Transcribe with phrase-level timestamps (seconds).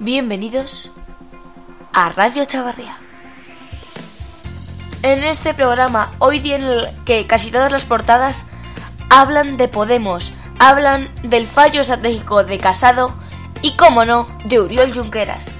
[0.00, 0.92] Bienvenidos
[1.92, 2.96] a Radio Chavarría.
[5.02, 8.46] En este programa, hoy día en el que casi todas las portadas
[9.10, 13.12] hablan de Podemos, hablan del fallo estratégico de Casado
[13.60, 15.50] y, como no, de Uriol Junqueras.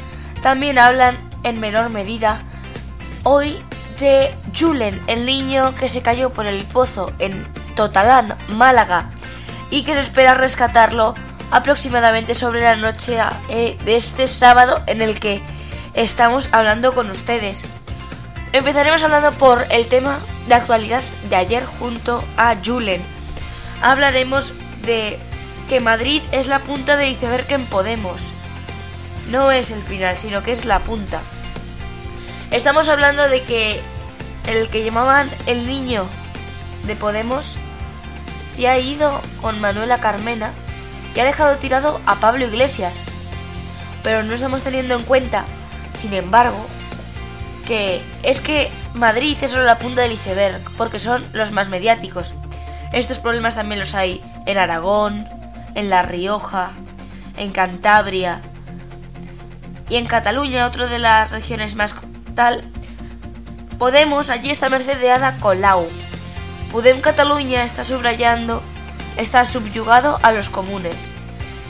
[0.41, 2.43] También hablan, en menor medida,
[3.25, 3.61] hoy
[3.99, 7.45] de Julen, el niño que se cayó por el pozo en
[7.75, 9.11] Totalán, Málaga,
[9.71, 11.17] y que se espera rescatarlo
[11.51, 15.41] aproximadamente sobre la noche eh, de este sábado en el que
[15.95, 17.67] estamos hablando con ustedes.
[18.53, 23.03] Empezaremos hablando por el tema de actualidad de ayer junto a Julen.
[23.83, 25.19] Hablaremos de
[25.69, 28.23] que Madrid es la punta del iceberg en Podemos.
[29.31, 31.21] No es el final, sino que es la punta.
[32.51, 33.83] Estamos hablando de que
[34.47, 36.07] el que llamaban el niño
[36.87, 37.59] de Podemos
[38.41, 40.53] se ha ido con Manuela Carmena
[41.19, 43.03] y ha dejado tirado a Pablo Iglesias.
[44.05, 45.47] Pero no estamos teniendo en cuenta,
[45.95, 46.65] sin embargo,
[47.67, 52.35] que es que Madrid es solo la punta del iceberg, porque son los más mediáticos.
[52.93, 55.29] Estos problemas también los hay en Aragón,
[55.75, 56.71] en La Rioja,
[57.37, 58.41] en Cantabria
[59.91, 61.97] y en Cataluña, otra de las regiones más
[62.37, 62.63] tal.
[63.77, 65.85] Podemos, allí está Merced de Ada Colau.
[66.71, 68.63] Podem Cataluña está subrayando,
[69.17, 70.95] está subyugado a los comunes,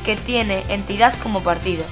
[0.08, 1.84] que tiene entidad como partido.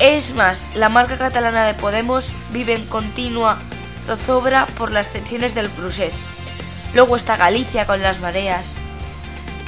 [0.00, 3.60] Es más, la marca catalana de Podemos vive en continua
[4.02, 6.14] zozobra por las tensiones del procés.
[6.92, 8.72] Luego está Galicia con las mareas,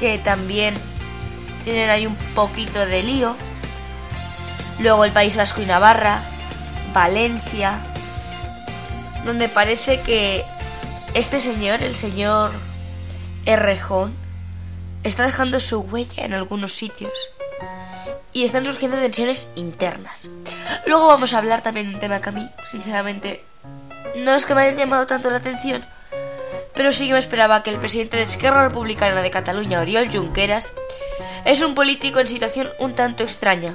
[0.01, 0.75] que también
[1.63, 3.37] tienen ahí un poquito de lío.
[4.81, 6.23] Luego el País Vasco y Navarra,
[6.93, 7.79] Valencia,
[9.25, 10.45] donde parece que
[11.15, 12.51] este señor, el señor
[13.47, 14.22] Errejón,
[15.03, 17.13] está dejando su huella en algunos sitios
[18.33, 20.31] y están surgiendo tensiones internas.
[20.87, 23.45] Luego vamos a hablar también de un tema que a mí, sinceramente,
[24.17, 25.85] no es que me haya llamado tanto la atención,
[26.75, 30.73] pero sí que me esperaba que el presidente de Esquerra Republicana de Cataluña, Oriol Junqueras,
[31.45, 33.75] es un político en situación un tanto extraña.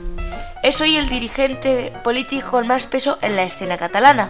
[0.64, 4.30] Es hoy el dirigente político con más peso en la escena catalana.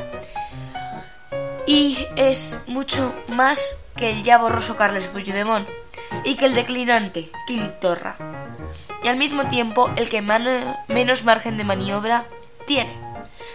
[1.65, 5.67] Y es mucho más que el ya borroso Carles Puigdemont
[6.23, 8.15] y que el declinante Quim Torra.
[9.03, 12.25] Y al mismo tiempo el que menos margen de maniobra
[12.65, 12.93] tiene.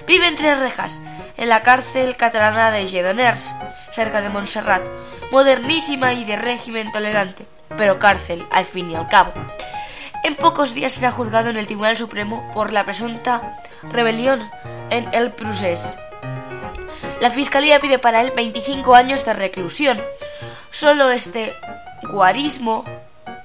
[0.07, 1.03] Vive entre rejas,
[1.37, 3.55] en la cárcel catalana de Lledoners,
[3.95, 4.83] cerca de Montserrat,
[5.31, 7.47] modernísima y de régimen tolerante,
[7.77, 9.33] pero cárcel al fin y al cabo.
[10.25, 13.59] En pocos días será juzgado en el Tribunal Supremo por la presunta
[13.91, 14.41] rebelión
[14.91, 15.97] en el procés.
[17.21, 20.01] La Fiscalía pide para él 25 años de reclusión.
[20.71, 21.55] Solo este
[22.13, 22.85] guarismo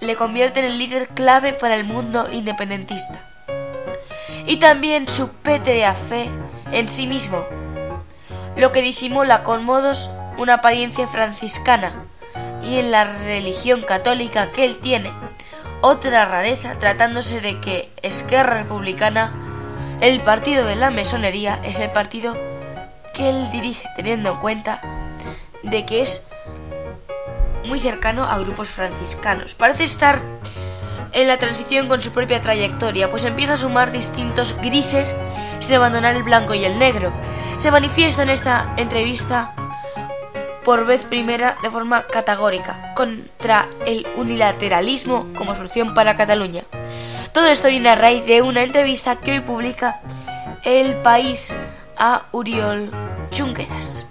[0.01, 3.19] le convierte en el líder clave para el mundo independentista.
[4.45, 6.29] Y también su pétrea fe
[6.72, 7.44] en sí mismo,
[8.55, 11.94] lo que disimula con modos una apariencia franciscana
[12.61, 15.11] y en la religión católica que él tiene.
[15.81, 19.34] Otra rareza tratándose de que Esquerra Republicana,
[20.01, 22.35] el partido de la mesonería, es el partido
[23.13, 24.81] que él dirige teniendo en cuenta
[25.63, 26.28] de que es
[27.67, 29.53] muy cercano a grupos franciscanos.
[29.53, 30.22] Parece estar
[31.11, 35.16] en la transición con su propia trayectoria, pues empieza a sumar distintos grises
[35.59, 37.11] sin abandonar el blanco y el negro.
[37.57, 39.53] Se manifiesta en esta entrevista
[40.63, 46.63] por vez primera de forma categórica contra el unilateralismo como solución para Cataluña.
[47.34, 50.01] Todo esto viene a raíz de una entrevista que hoy publica
[50.63, 51.53] El País
[51.97, 52.91] a Uriol
[53.35, 54.07] Junqueras.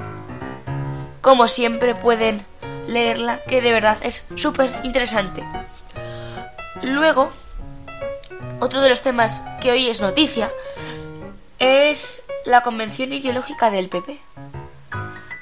[1.21, 2.45] Como siempre pueden
[2.87, 5.43] leerla, que de verdad es súper interesante.
[6.83, 7.31] Luego,
[8.61, 10.51] otro de los temas que hoy es noticia
[11.59, 14.19] es la convención ideológica del PP.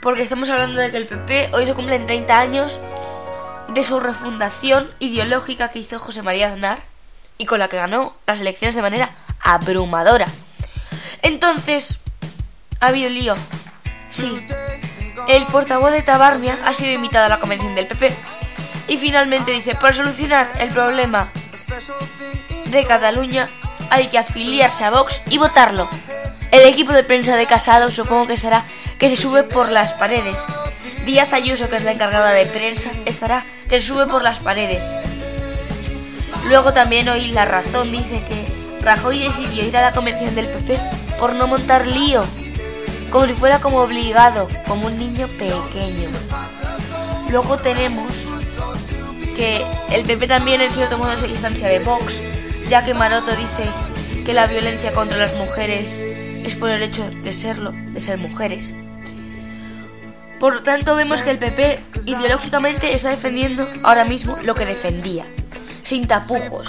[0.02, 2.80] Porque estamos hablando de que el PP hoy se cumplen 30 años
[3.68, 6.78] de su refundación ideológica que hizo José María Aznar
[7.38, 9.10] y con la que ganó las elecciones de manera
[9.40, 10.26] abrumadora.
[11.22, 12.00] Entonces,
[12.80, 13.34] ha habido lío.
[14.10, 14.44] Sí,
[15.28, 18.14] el portavoz de Tabarnia ha sido invitado a la convención del PP
[18.88, 21.32] y finalmente dice, para solucionar el problema
[22.66, 23.50] de Cataluña
[23.90, 25.88] hay que afiliarse a Vox y votarlo.
[26.50, 28.64] El equipo de prensa de Casado supongo que será
[28.98, 30.44] que se sube por las paredes.
[31.04, 34.82] Díaz Ayuso, que es la encargada de prensa, estará que se sube por las paredes.
[36.48, 40.78] Luego también hoy La Razón dice que Rajoy decidió ir a la convención del PP
[41.18, 42.24] por no montar lío
[43.10, 46.08] como si fuera como obligado, como un niño pequeño.
[47.30, 48.12] Luego tenemos
[49.36, 52.22] que el PP también en cierto modo se distancia de Vox,
[52.68, 53.64] ya que Maroto dice
[54.24, 56.00] que la violencia contra las mujeres
[56.44, 58.72] es por el hecho de serlo, de ser mujeres.
[60.40, 65.24] Por lo tanto, vemos que el PP ideológicamente está defendiendo ahora mismo lo que defendía,
[65.82, 66.68] sin tapujos,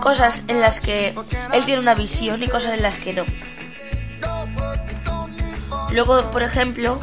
[0.00, 1.14] cosas en las que
[1.52, 3.24] él tiene una visión y cosas en las que no.
[5.92, 6.98] Luego, por ejemplo,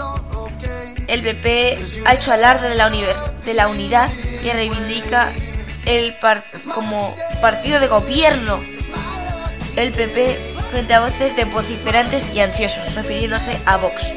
[1.07, 4.09] el PP ha hecho alarde de la, de la unidad
[4.43, 5.31] y reivindica
[5.85, 6.15] el
[6.73, 8.59] como partido de gobierno
[9.75, 10.37] el PP
[10.71, 14.11] frente a voces de vociferantes y ansiosos, refiriéndose a Vox.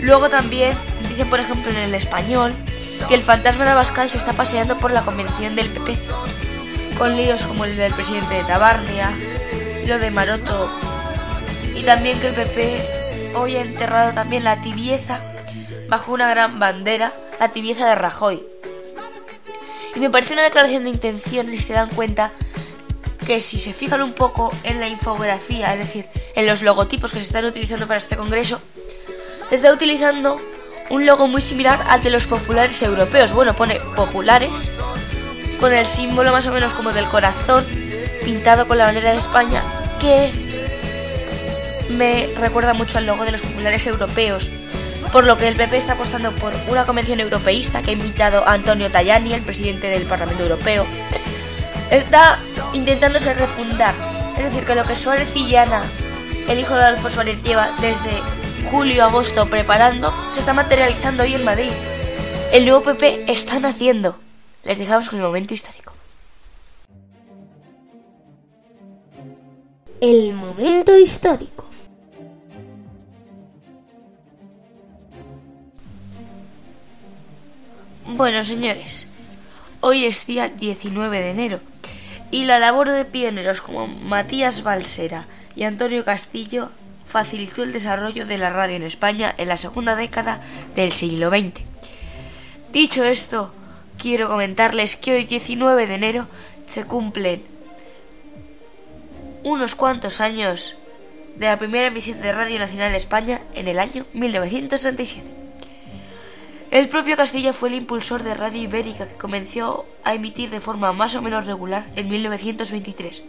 [0.00, 0.76] Luego también
[1.08, 2.54] dice, por ejemplo, en el español,
[3.08, 5.98] que el fantasma de Abascal se está paseando por la convención del PP,
[6.98, 9.12] con líos como el del presidente de Tabarnia,
[9.86, 10.70] lo de Maroto,
[11.74, 12.99] y también que el PP
[13.34, 15.20] hoy ha enterrado también la tibieza
[15.88, 18.42] bajo una gran bandera, la tibieza de Rajoy.
[19.94, 22.32] Y me parece una declaración de intención y se dan cuenta
[23.26, 27.18] que si se fijan un poco en la infografía, es decir, en los logotipos que
[27.18, 28.60] se están utilizando para este congreso,
[29.48, 30.40] se está utilizando
[30.90, 33.32] un logo muy similar al de los populares europeos.
[33.32, 34.70] Bueno, pone populares
[35.58, 37.64] con el símbolo más o menos como del corazón
[38.24, 39.62] pintado con la bandera de España
[40.00, 40.30] que
[41.90, 44.48] me recuerda mucho al logo de los populares europeos.
[45.12, 48.52] Por lo que el PP está apostando por una convención europeísta que ha invitado a
[48.52, 50.86] Antonio Tajani, el presidente del Parlamento Europeo.
[51.90, 52.38] Está
[52.72, 53.94] intentándose refundar.
[54.38, 55.82] Es decir, que lo que Suárez y Llana,
[56.48, 58.22] el hijo de Adolfo Suárez, lleva desde
[58.70, 61.72] julio-agosto preparando, se está materializando hoy en Madrid.
[62.52, 64.16] El nuevo PP está naciendo.
[64.64, 65.92] Les dejamos con el momento histórico.
[70.00, 71.69] El momento histórico.
[78.20, 79.06] Bueno, señores,
[79.80, 81.60] hoy es día 19 de enero
[82.30, 85.24] y la labor de pioneros como Matías Balsera
[85.56, 86.68] y Antonio Castillo
[87.06, 90.42] facilitó el desarrollo de la radio en España en la segunda década
[90.76, 91.62] del siglo XX.
[92.74, 93.54] Dicho esto,
[93.96, 96.26] quiero comentarles que hoy 19 de enero
[96.66, 97.42] se cumplen
[99.44, 100.76] unos cuantos años
[101.36, 105.39] de la primera emisión de Radio Nacional de España en el año 1967.
[106.70, 110.92] El propio Castillo fue el impulsor de Radio Ibérica que comenzó a emitir de forma
[110.92, 113.24] más o menos regular en 1923.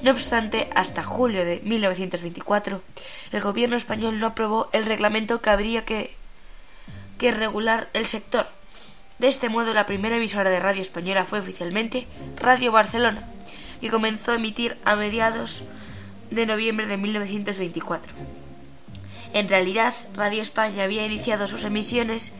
[0.00, 2.80] No obstante, hasta julio de 1924,
[3.32, 6.14] el gobierno español no aprobó el reglamento que habría que,
[7.18, 8.46] que regular el sector.
[9.18, 13.28] De este modo, la primera emisora de radio española fue oficialmente Radio Barcelona,
[13.82, 15.62] que comenzó a emitir a mediados
[16.30, 18.14] de noviembre de 1924.
[19.34, 22.34] En realidad, Radio España había iniciado sus emisiones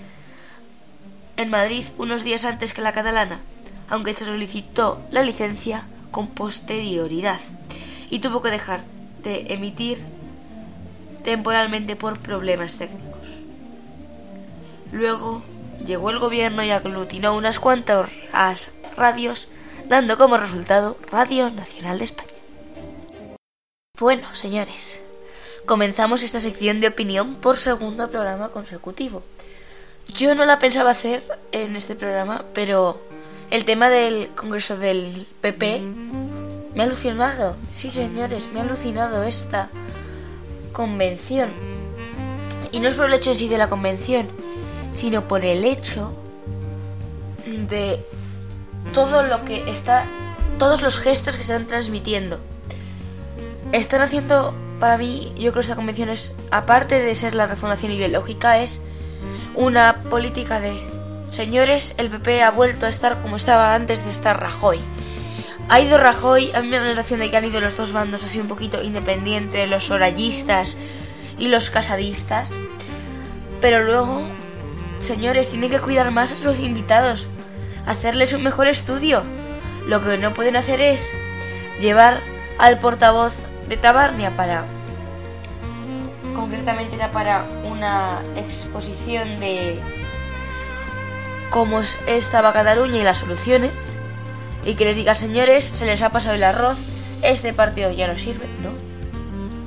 [1.37, 3.41] en Madrid unos días antes que la catalana,
[3.89, 7.41] aunque solicitó la licencia con posterioridad
[8.11, 8.83] y tuvo que dejar
[9.23, 9.99] de emitir
[11.25, 13.29] temporalmente por problemas técnicos.
[14.93, 15.43] Luego
[15.87, 18.11] llegó el gobierno y aglutinó unas cuantas
[18.97, 19.49] radios,
[19.89, 22.29] dando como resultado Radio Nacional de España.
[23.99, 25.01] Bueno, señores,
[25.65, 29.23] comenzamos esta sección de opinión por segundo programa consecutivo.
[30.09, 31.23] Yo no la pensaba hacer
[31.53, 33.01] en este programa, pero
[33.51, 35.81] el tema del Congreso del PP
[36.75, 37.57] me ha alucinado.
[37.73, 39.69] Sí, señores, me ha alucinado esta
[40.73, 41.51] convención.
[42.71, 44.29] Y no es por el hecho en sí de la convención,
[44.93, 46.13] sino por el hecho
[47.47, 48.05] de
[48.95, 50.05] todo lo que está,
[50.59, 52.39] todos los gestos que se están transmitiendo.
[53.73, 57.93] Están haciendo, para mí, yo creo que esta convención es, aparte de ser la refundación
[57.93, 58.83] ideológica, es
[59.55, 60.81] una política de
[61.33, 64.79] Señores, el PP ha vuelto a estar como estaba antes de estar Rajoy.
[65.71, 67.95] Ha ido Rajoy, a mí me da la sensación de que han ido los dos
[67.95, 70.77] bandos así un poquito independientes, los orallistas
[71.39, 72.59] y los casadistas.
[73.63, 74.21] Pero luego,
[75.01, 77.27] señores, tienen que cuidar más a sus invitados,
[77.87, 79.23] hacerles un mejor estudio.
[79.87, 81.09] Lo que no pueden hacer es
[81.81, 82.21] llevar
[82.59, 83.39] al portavoz
[83.71, 84.67] de Tabarnia para
[86.35, 89.81] concretamente era para una exposición de
[91.51, 93.73] cómo estaba Cataluña y las soluciones,
[94.65, 96.79] y que les diga, señores, se les ha pasado el arroz,
[97.23, 98.71] este partido ya no sirve, ¿no?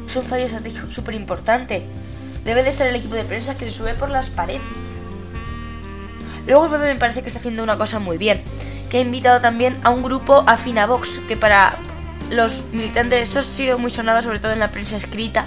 [0.08, 1.86] Es un fallo estratégico súper importante.
[2.44, 4.96] Debe de estar el equipo de prensa que se sube por las paredes.
[6.48, 8.44] Luego el PP me parece que está haciendo una cosa muy bien,
[8.90, 11.76] que ha invitado también a un grupo afín a Vox, que para
[12.30, 15.46] los militantes, esto ha sido muy sonado sobre todo en la prensa escrita,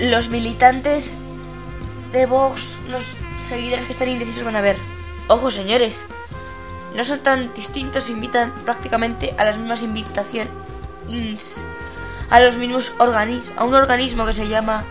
[0.00, 1.18] los militantes
[2.12, 3.14] de Vox, los
[3.46, 4.76] seguidores que están indecisos van a ver.
[5.28, 6.04] Ojo, señores,
[6.96, 10.50] no son tan distintos, invitan prácticamente a las mismas invitaciones,
[12.30, 14.84] a los mismos organismos, a un organismo que se llama,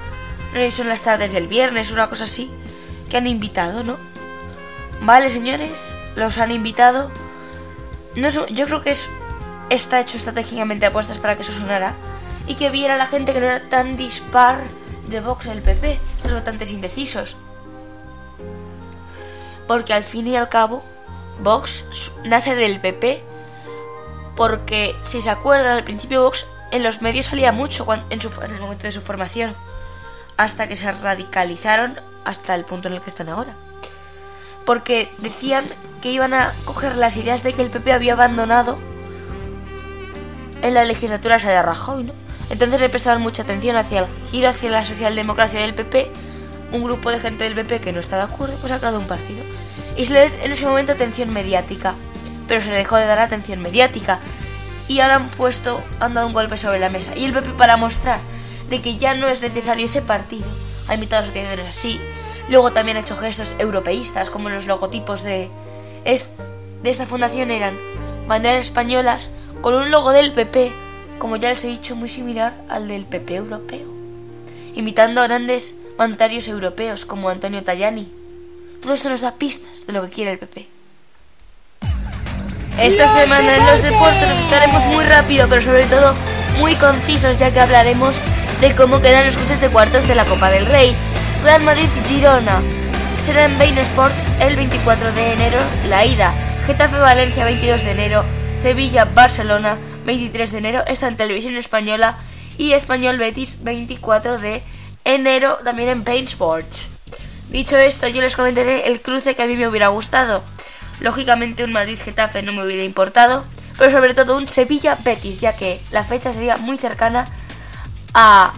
[0.53, 2.49] no son las tardes del viernes, una cosa así,
[3.09, 3.97] que han invitado, ¿no?
[5.01, 7.11] Vale, señores, los han invitado.
[8.15, 9.09] No yo creo que es
[9.69, 11.93] está hecho estratégicamente a puestas para que eso sonara
[12.47, 14.61] y que viera la gente que no era tan dispar
[15.09, 17.35] de Vox el PP, estos votantes indecisos.
[19.67, 20.83] Porque al fin y al cabo,
[21.41, 23.23] Vox nace del PP
[24.35, 28.53] porque, si se acuerdan, al principio Vox en los medios salía mucho en, su, en
[28.53, 29.55] el momento de su formación,
[30.37, 33.53] hasta que se radicalizaron hasta el punto en el que están ahora.
[34.65, 35.65] Porque decían
[36.01, 38.77] que iban a coger las ideas de que el PP había abandonado
[40.61, 42.13] en la legislatura de Rajoy, ¿no?
[42.49, 46.11] Entonces le prestaban mucha atención hacia el giro hacia la socialdemocracia del PP.
[46.71, 49.07] Un grupo de gente del PP que no está de acuerdo, pues ha creado un
[49.07, 49.43] partido.
[49.97, 51.95] Y se le dio en ese momento atención mediática.
[52.47, 54.19] Pero se le dejó de dar atención mediática.
[54.87, 57.15] Y ahora han puesto, han dado un golpe sobre la mesa.
[57.15, 58.19] Y el PP para mostrar
[58.69, 60.45] de que ya no es necesario ese partido,
[60.87, 61.99] ha invitado a asociaciones así.
[62.49, 65.49] Luego también ha hecho gestos europeístas, como los logotipos de,
[66.05, 66.29] es,
[66.81, 67.77] de esta fundación eran
[68.27, 69.29] banderas españolas
[69.61, 70.71] con un logo del PP,
[71.19, 73.87] como ya les he dicho, muy similar al del PP europeo,
[74.73, 78.11] imitando a grandes mandatarios europeos como Antonio Tajani.
[78.81, 80.67] Todo esto nos da pistas de lo que quiere el PP.
[82.79, 86.13] Esta Los semana en los deportes nos estaremos muy rápido, pero sobre todo
[86.59, 88.15] muy concisos, ya que hablaremos
[88.61, 90.95] de cómo quedan los cruces de cuartos de la Copa del Rey.
[91.43, 92.61] Real Madrid-Girona
[93.25, 95.57] será en Bein Sports el 24 de enero
[95.89, 96.33] la ida.
[96.67, 98.23] Getafe-Valencia 22 de enero.
[98.55, 99.77] Sevilla-Barcelona
[100.09, 100.83] 23 de enero.
[100.87, 102.17] Está en televisión española.
[102.57, 104.63] Y Español-Betis 24 de
[105.05, 106.91] enero también en Bein Sports.
[107.49, 110.43] Dicho esto, yo les comentaré el cruce que a mí me hubiera gustado.
[110.99, 113.45] Lógicamente un Madrid-Getafe no me hubiera importado,
[113.77, 117.27] pero sobre todo un Sevilla-Betis, ya que la fecha sería muy cercana
[118.13, 118.53] a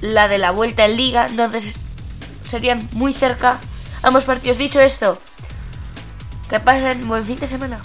[0.00, 1.76] la de la vuelta en liga, entonces
[2.44, 3.58] serían muy cerca
[4.02, 4.58] ambos partidos.
[4.58, 5.18] Dicho esto,
[6.50, 7.80] que pasen buen fin de semana.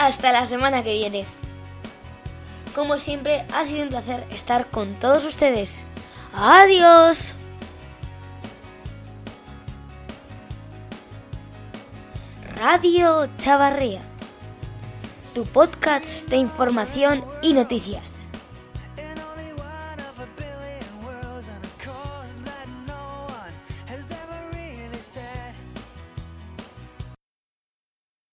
[0.00, 1.26] Hasta la semana que viene.
[2.74, 5.82] Como siempre, ha sido un placer estar con todos ustedes.
[6.32, 7.34] Adiós.
[12.56, 14.00] Radio Chavarría.
[15.34, 18.19] Tu podcast de información y noticias.